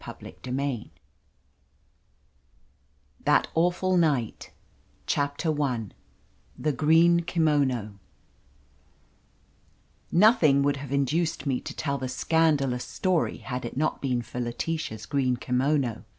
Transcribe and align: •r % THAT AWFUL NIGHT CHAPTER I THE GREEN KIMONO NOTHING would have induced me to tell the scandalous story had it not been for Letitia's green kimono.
•r 0.87 0.91
% 1.65 3.23
THAT 3.23 3.47
AWFUL 3.53 3.97
NIGHT 3.97 4.49
CHAPTER 5.05 5.61
I 5.61 5.89
THE 6.57 6.71
GREEN 6.71 7.19
KIMONO 7.19 7.99
NOTHING 10.11 10.63
would 10.63 10.77
have 10.77 10.91
induced 10.91 11.45
me 11.45 11.59
to 11.59 11.75
tell 11.75 11.99
the 11.99 12.09
scandalous 12.09 12.85
story 12.85 13.37
had 13.45 13.63
it 13.63 13.77
not 13.77 14.01
been 14.01 14.23
for 14.23 14.39
Letitia's 14.39 15.05
green 15.05 15.37
kimono. 15.37 16.03